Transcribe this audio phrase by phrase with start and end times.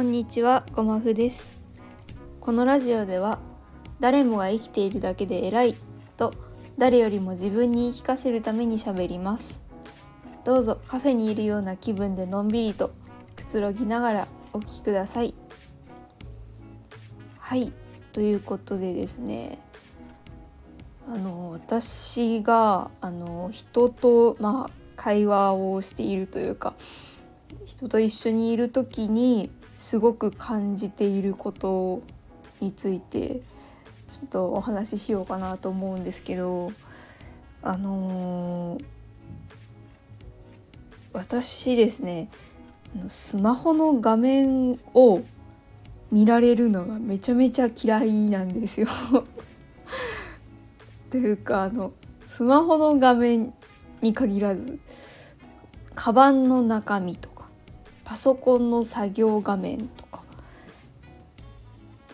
[0.00, 1.52] こんにちは、ごまふです。
[2.40, 3.38] このラジオでは、
[4.00, 5.76] 誰もが生きているだけで偉い
[6.16, 6.32] と、
[6.78, 9.60] 誰よりも自分に言い聞かせるために喋ります。
[10.42, 12.92] どうぞカフェにいるような気分でのんびりと
[13.36, 15.34] くつろぎながらお聞きください。
[17.38, 17.70] はい、
[18.14, 19.58] ということでですね、
[21.06, 26.74] あの私があの人とまあ会話をしているというか
[27.66, 32.02] 人と一緒にいる時にすごく感じていること
[32.60, 33.40] について
[34.10, 36.70] ちょっとお話ししようかなと思うんですけど
[37.62, 38.84] あのー
[41.12, 42.28] 私ですね
[43.08, 45.22] スマホの画面を
[46.12, 48.86] 見られるのがめちゃめちゃ嫌いなんですよ。
[51.10, 51.92] というかあの
[52.28, 53.54] スマホの画面
[54.02, 54.78] に限らず
[55.94, 57.29] カバンの中身と
[58.10, 60.24] パソコンの作業画面とか。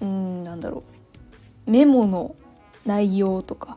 [0.00, 0.84] うんなんだろ
[1.66, 1.70] う。
[1.70, 2.34] メモの
[2.86, 3.76] 内容とか。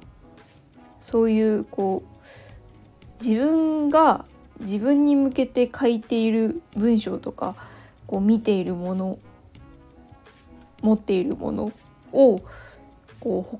[1.01, 4.23] そういうこう自分が
[4.61, 7.53] 自分に向けて書いている文章とか
[8.07, 9.19] こう見ているもの
[10.81, 11.73] 持っているもの
[12.13, 12.41] を
[13.19, 13.59] こ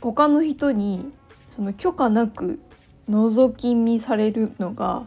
[0.00, 1.12] 他の人に
[1.48, 2.58] その許可なく
[3.08, 5.06] 覗き見されるのが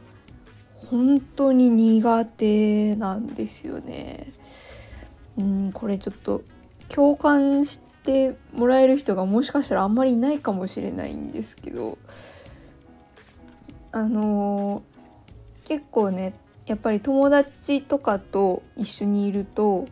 [0.90, 4.32] 本当に苦手なんですよね。
[5.38, 6.42] うんこれちょっと
[6.90, 11.98] 共感してもらえる人がもしかしたらあんまりいないかもしれないんですけど
[13.92, 14.98] あのー
[15.68, 16.34] 結構ね
[16.66, 19.86] やっぱり友達とかと一緒にいると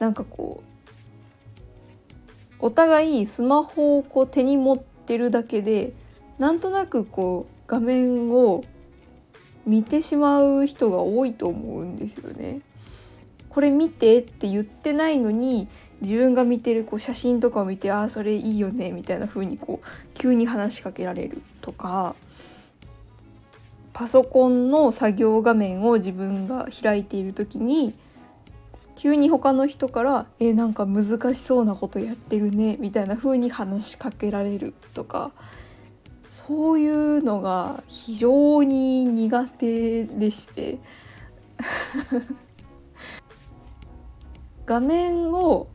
[0.00, 5.92] なんかこうお互いスマホをこう手に持ってるだけで
[6.38, 8.64] なんとなくこう画面を
[9.66, 12.60] 見てしまう人が多いと思うんですよね。
[13.48, 15.68] これ見てって言ってないのに
[16.00, 22.14] 自分が見てるこう写真とかを見てああそれいいよねみたいな風にこう急に話しかけられるとか
[23.92, 27.92] パソコンの作業画面を自分が開いている時に
[28.96, 31.04] 急に他の人から「えなんか難
[31.34, 35.32] しそうなことやってるね」みたいな風に話しかけられるとか
[36.30, 40.78] そういうのが非常に苦手でして
[44.64, 45.66] 画面を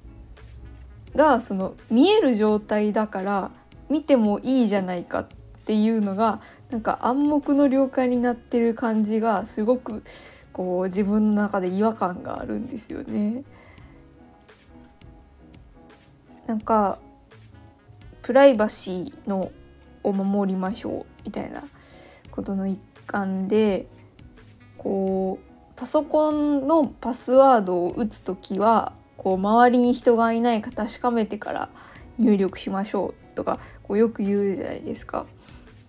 [1.14, 3.52] がその見える状態だから
[3.90, 5.28] 見てもいいじゃないかっ
[5.66, 6.40] ていうのが
[6.70, 10.04] なんか暗黙の了解になってる感じがすごく
[10.54, 13.44] こう自分の中で違和感があるんですよね。
[16.48, 16.98] なんか
[18.22, 19.52] プライバシーの
[20.06, 21.64] を守りましょうみたいな
[22.32, 23.88] ことの一環で
[24.78, 25.46] こう
[25.76, 31.70] パソコンのパスワードを打つ時はこう周りに人がいないか確かめてから
[32.18, 35.26] 入力しましょうとかこうよく言うじゃないですか。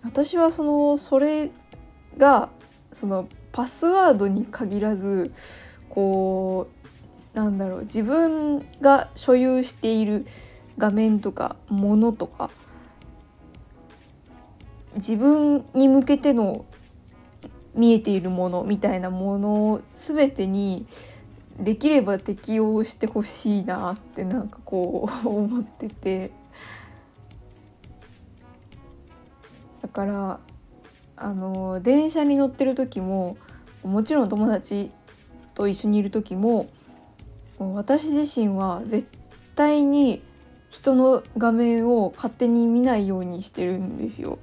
[0.03, 1.51] 私はそのそれ
[2.17, 2.49] が
[2.91, 5.31] そのパスワードに限らず
[5.89, 6.69] こ
[7.33, 10.25] うなんだろう自分が所有している
[10.77, 12.49] 画面とかものとか
[14.97, 16.65] 自分に向けての
[17.73, 20.87] 見えているものみたいなもの全てに
[21.59, 26.31] できれば適用してほしいなってなんかこう思ってて
[29.81, 30.39] だから
[31.15, 33.37] あの電車に乗ってる時も
[33.83, 34.91] もちろん友達
[35.53, 36.69] と一緒にいる時も
[37.59, 39.07] 私自身は絶
[39.55, 40.21] 対に
[40.69, 44.37] 人の画面を勝手に見ないようにしてるんですよ。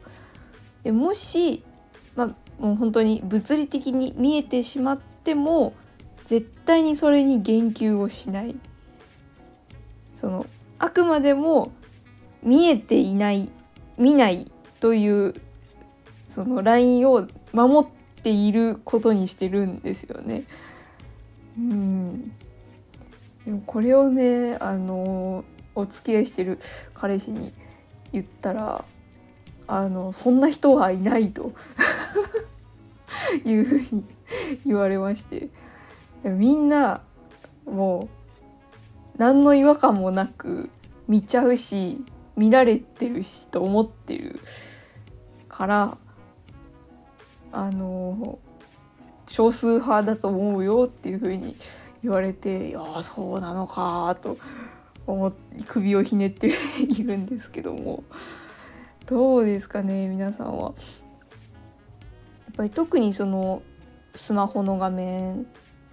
[0.85, 1.65] でもし、
[2.15, 2.27] まあ、
[2.63, 5.75] もう本当に物理的に見えてしまっても
[6.27, 8.57] 絶対にそれに言及をしない。
[10.15, 10.47] その
[10.79, 11.73] あくまでも
[12.43, 13.51] 見えていない
[13.99, 14.51] 見ない
[14.81, 15.35] という
[16.29, 20.45] そのラインを守っていることにしてるんですよね。
[21.59, 22.33] うん
[23.45, 25.45] でもこれをねあの
[25.75, 26.59] お付き合いしてる
[26.95, 27.53] 彼氏に
[28.13, 28.85] 言ったら
[29.67, 31.53] あのそんな人はいないと。
[33.45, 34.05] いうふうに
[34.67, 35.49] 言われまして。
[36.25, 37.03] みんな
[37.67, 38.09] も
[39.17, 40.71] う何の違和感もなく
[41.07, 42.03] 見ちゃうし
[42.37, 44.41] 見られてるしと思ってる
[45.49, 45.99] から
[47.53, 48.39] あの
[49.27, 51.57] 少数派だと思うよっていうふうに
[52.03, 54.39] 言われていやそうなのかと
[55.07, 58.03] 思って首をひねっているんですけども。
[59.07, 60.73] どうですかね皆さんは。
[62.47, 63.63] やっぱり特にその
[64.15, 65.47] スマホの画面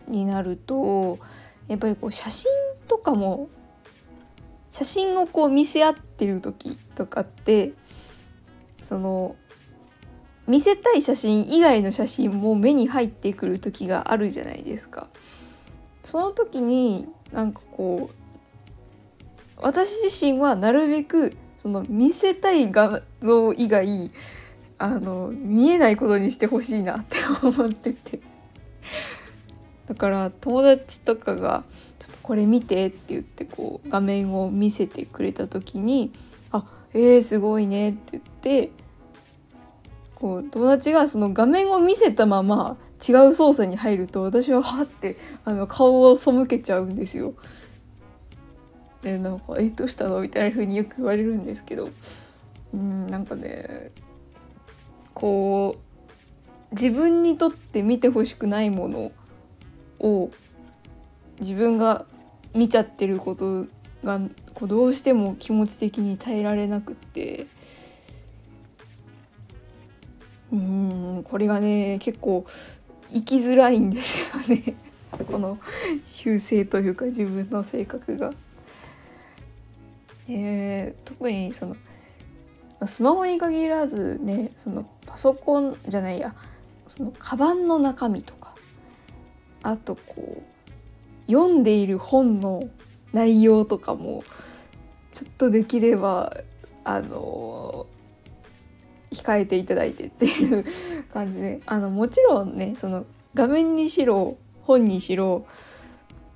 [0.07, 1.19] になると
[1.67, 2.51] やっぱりこう写真
[2.87, 3.49] とかも
[4.69, 7.73] 写真をこう見せ合ってる時とかって
[8.81, 9.35] その
[10.47, 15.09] 見せたい写真以外の写真も目に入ってくる時があるじゃないですか。
[16.03, 24.09] その時になんかこう私自身はなるべくその見せたい画像以外
[24.79, 28.19] あの見えないことにしてほしいなって思ってて
[29.87, 31.63] だから友達とかが
[31.99, 36.11] 「ちょっとこれ見て」って言ってこう画面を見せてくれた時に
[36.51, 36.65] 「あ
[36.95, 38.71] えー、すごいね」って言って
[40.15, 42.77] こう友達がその画面を見せたまま
[43.07, 47.33] 違う操作に入ると私ははってあの顔を背けちゃうんですよ。
[49.01, 51.89] でなんか「えどうしたの?」みたいな風によく言われるんですけど
[52.73, 53.91] うんなんかね
[55.13, 55.77] こ
[56.71, 59.11] う自分にとって見てほしくないもの
[59.99, 60.31] を
[61.39, 62.05] 自分が
[62.53, 63.65] 見ちゃってること
[64.03, 64.19] が
[64.53, 67.47] こうどうしても気持ち的に耐えられなくって
[70.51, 72.45] うんこれがね結構
[73.11, 74.75] 生きづらいんですよね
[75.11, 75.59] この
[76.03, 78.33] 修正というか自分の性格が。
[80.33, 81.75] えー、特にその
[82.87, 86.33] スマホに限らずねそのパソコンじゃないや
[86.87, 88.55] そのカバンの中身とか
[89.61, 92.69] あとこう読んでいる本の
[93.13, 94.23] 内容とかも
[95.11, 96.33] ちょっとできれば
[96.83, 97.87] あの
[99.11, 100.65] 控えていただいてっていう
[101.13, 105.45] 感じであのもちろんねその画面にしろ本にしろ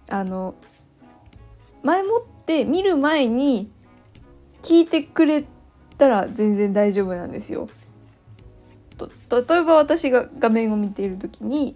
[0.10, 0.56] あの
[1.84, 3.72] 前もって見る前に
[4.66, 5.46] 聞いてくれ
[6.00, 7.70] たら全然大丈夫なんですよ。
[8.98, 11.76] と例えば私が画面を見ている時に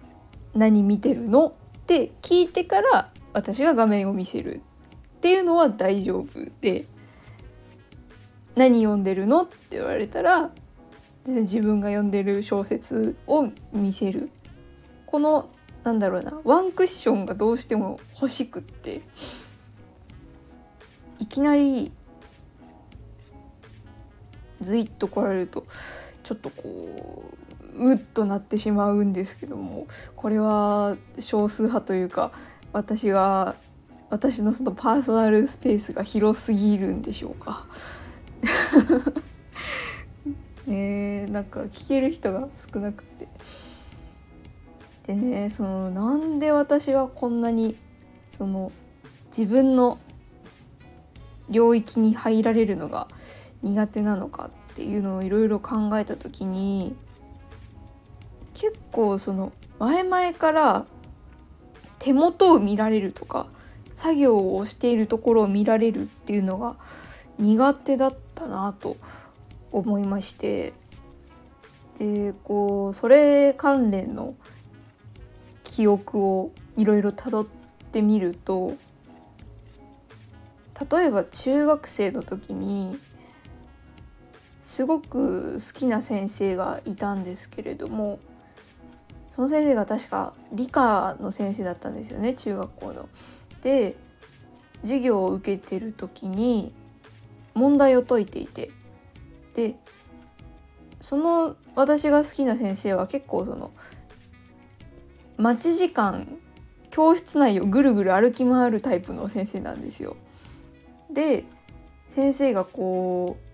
[0.54, 4.56] 「何見てるの?」って聞いてから私が画面を見せる
[5.16, 6.26] っていうのは大丈夫
[6.60, 6.84] で
[8.54, 10.50] 「何読んでるの?」って言われたら
[11.26, 14.28] 自分が読んでる小説を見せる
[15.06, 15.48] この
[15.84, 19.00] なんだろうなワンクッションがどうしても欲しくって
[21.18, 21.92] いきなり
[24.60, 25.66] ずいっと来られると
[26.22, 27.32] ちょっとこ
[27.78, 32.32] ううっとなってしまうんですけどもこれは少数派というか
[32.72, 33.54] 私が
[34.08, 37.66] 私のそのパーソナルスペースが広すぎるんでしょうか。
[40.66, 43.28] ねなんか聞ける人が少なくて。
[45.06, 47.76] でねそのなんで私はこんなに
[48.28, 48.72] その
[49.36, 49.98] 自分の
[51.48, 53.08] 領域に入られるのが
[53.66, 56.94] 苦手なのかっていうのをいろいろ考えた時に
[58.54, 60.86] 結構その前々から
[61.98, 63.48] 手元を見られるとか
[63.94, 66.76] 作業をしているところを見られるっていうのが
[67.38, 68.96] 苦手だったなと
[69.72, 70.72] 思いまして
[71.98, 74.34] でこうそれ関連の
[75.64, 77.46] 記憶をいろいろたどっ
[77.92, 78.74] てみると
[80.90, 82.98] 例えば中学生の時に
[84.66, 88.18] すごく好きな先生がいたんですけれども
[89.30, 93.08] その先生が確か理科の先生だったんですよね中学校の。
[93.62, 93.94] で
[94.82, 96.74] 授業を受けてる時に
[97.54, 98.72] 問題を解いていて
[99.54, 99.76] で
[100.98, 103.70] その私が好きな先生は結構その
[105.36, 106.26] 待ち時間
[106.90, 110.16] 教室内をぐるぐる歩き回るタイプの先生なんですよ。
[111.12, 111.44] で
[112.08, 113.45] 先生がこう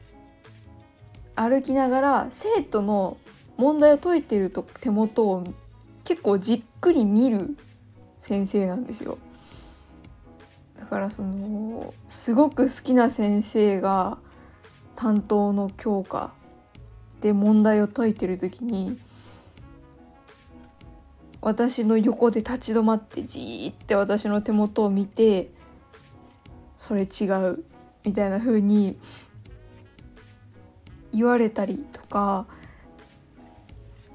[1.34, 3.16] 歩きながら生徒の
[3.56, 5.44] 問題を解いていると手元を
[6.04, 7.56] 結構じっくり見る
[8.18, 9.18] 先生なんですよ。
[10.78, 14.18] だからそのすごく好きな先生が
[14.96, 16.32] 担当の教科
[17.20, 18.98] で問題を解いてる時に
[21.40, 25.50] 私の横で立ち止まってじーって私の手元を見て
[26.76, 27.64] それ違う
[28.04, 28.98] みたいな風に
[31.12, 32.46] 言われたりとか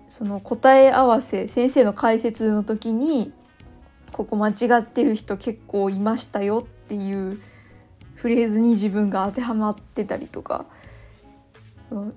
[0.08, 3.32] その答え合わせ先生の解説の時に
[4.12, 7.42] ここ間違ってる人結構いましたよっていう
[8.16, 10.66] フレーズに自分が当てはまってたりとか
[11.88, 12.14] その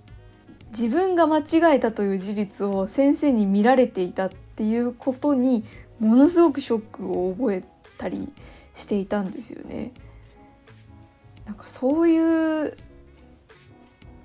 [0.71, 5.65] 自分が間違えたという事実を先生に見られていたっていうことに
[5.99, 7.65] ものすごくショックを覚え
[7.99, 8.33] たり
[8.75, 9.93] していたんですよね。
[11.45, 12.79] なんかそういう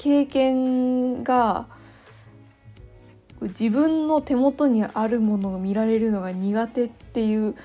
[0.06, 1.66] 経験が
[3.42, 7.56] 自分の手元にあるものが見られるのが苦手っていう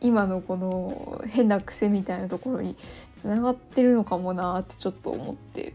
[0.00, 2.76] 今のこの変な癖みたいなところに
[3.16, 5.74] つながってるのかもなってちょっと思って。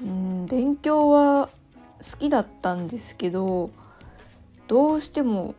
[0.00, 1.48] うん勉強は
[1.98, 3.70] 好きだったんですけど
[4.68, 5.56] どうしても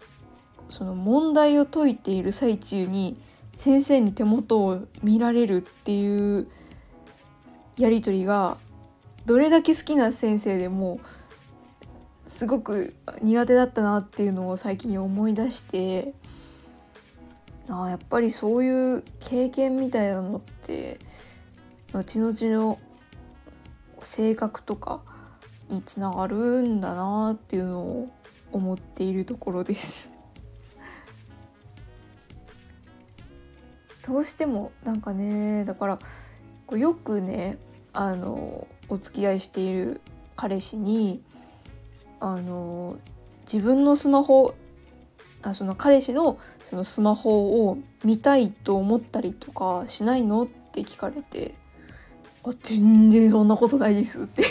[0.69, 3.17] その問題を解いている最中に
[3.57, 6.47] 先生に手元を見られるっていう
[7.77, 8.57] やり取りが
[9.25, 10.99] どれだけ好きな先生でも
[12.27, 16.13] すごく苦手だったなっていうのを最近思い出して
[17.69, 20.99] あやっぱりそういう経験みたいなのって
[21.93, 22.79] 後々の
[24.01, 25.01] 性格とか
[25.69, 28.09] につながるんだなっていうのを
[28.51, 30.11] 思っているところです。
[34.05, 35.99] どうしてもなんかねだから
[36.77, 37.57] よくね
[37.93, 40.01] あのお付き合いしている
[40.35, 41.21] 彼氏に
[42.19, 42.97] あの
[43.51, 44.55] 自分のスマホ
[45.41, 46.37] あその彼氏の
[46.69, 51.55] そのスマホを見たいと思ったりとかしないのって聞かれて
[52.43, 54.43] 「あ全然そんなことないです」って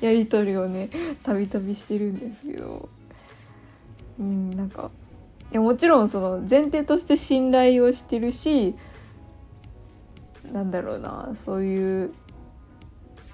[0.00, 0.88] やり取りをね
[1.22, 2.88] たびたびしてるんですけど。
[4.18, 4.90] うんなんか
[5.50, 8.74] いやもちろんその前提として信頼をしてるし
[10.54, 12.14] なんだろうなそういう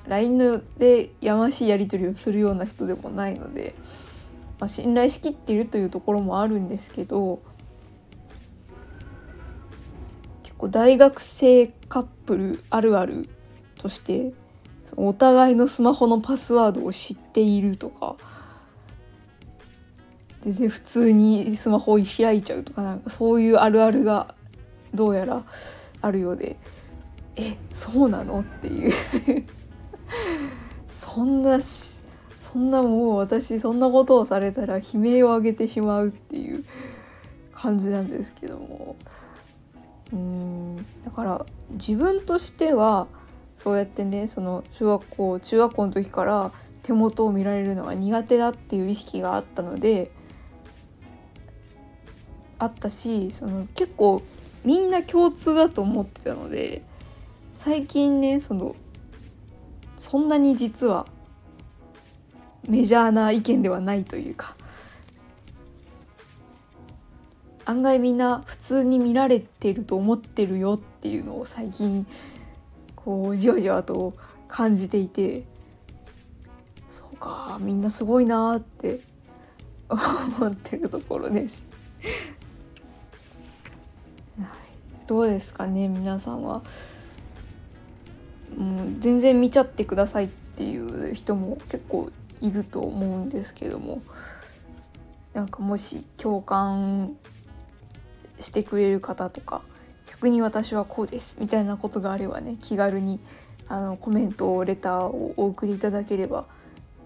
[0.09, 3.75] LINE でやましいやり取りをするような人でもないので、
[4.59, 7.43] まあ、信頼しきっているというところもあるんですけど
[10.43, 13.29] 結構大学生カップルあるある
[13.77, 14.33] として
[14.97, 18.17] お互いのスマホのパスワードを知っているとか
[20.41, 24.35] 全然普通にスマホを開いちゃうとかなんかそういうあるあるが
[24.95, 25.45] どうやら
[26.01, 26.57] あるようで
[27.41, 28.41] えそうなの？
[28.41, 28.93] っていう。
[30.93, 36.65] そんなそんなもう私そんなことをされたら悲鳴を上げてしまうっていう
[37.55, 38.97] 感じなんですけども。
[40.13, 40.77] うん。
[41.05, 43.07] だから自分としては
[43.57, 50.11] そうやってねその小学校中学校の時から手元を見られるのが苦手だっていう意識があったので
[52.59, 54.23] あったしその結構
[54.65, 56.83] みんな共通だと思ってたので
[57.63, 58.75] 最近ねその
[59.99, 61.07] そんなに実は
[62.67, 64.57] メジャーな意見ではないというか
[67.67, 72.07] 案外みんな普通に見られてると思ってるよっていうのを最近
[72.97, 74.15] こうじわじわと
[74.49, 75.45] 感じていて
[76.89, 79.01] そうかみんなすごいなって
[79.91, 81.67] 思ってるところです
[85.07, 86.63] どうですかね皆さんは。
[88.57, 94.03] もう全然見ちゃってくださいっていう人も結構いると思うんですけども
[95.35, 97.17] なんかもし共感
[98.39, 99.63] してくれる方とか
[100.07, 103.21] 逆に私はこうですみたいなことがあればね気軽に
[103.69, 106.47] あのコメントをレターをお送りいただければ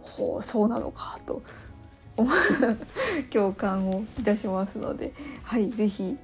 [0.02, 1.42] ほうそうなのかと
[3.30, 6.16] 共感をいたしますのではい是非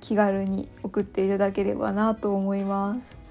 [0.00, 3.27] 気軽に送っていただければなと思います。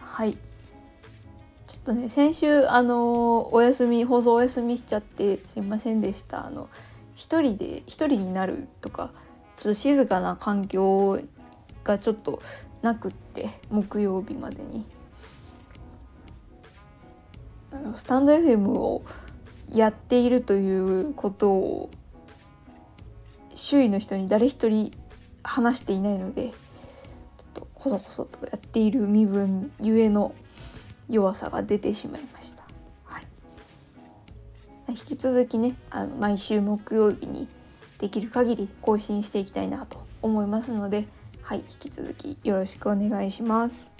[0.00, 0.34] はい。
[0.34, 6.46] ちょっとね先週あのお休み放送お休みしちゃってすいませんでした。
[6.46, 6.68] あの
[7.14, 9.10] 一人で一人になるとか
[9.56, 11.20] ちょっと静かな環境
[11.84, 12.42] がちょっと
[12.82, 14.84] なくって木曜日までに。
[17.94, 19.04] スタンド FM を
[19.68, 21.90] やっているということを
[23.54, 24.92] 周囲の人に誰一人
[25.42, 26.52] 話していないので
[27.80, 30.34] こそこそとやっている身分ゆえの
[31.08, 32.62] 弱さが出てしまいました。
[33.04, 33.24] はい、
[34.90, 37.48] 引き続きねあの毎週木曜日に
[37.98, 41.08] できる限り更新していきたいなと思いますので、
[41.42, 43.90] はい、引き続きよろしくお願いします。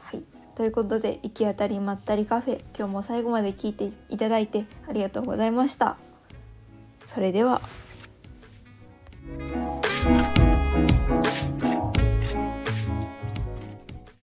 [0.00, 5.98] はい、ということで行き当たりまったりカフェ今日も最後まで聞いていただいてありがとうございました。
[7.04, 7.60] それでは。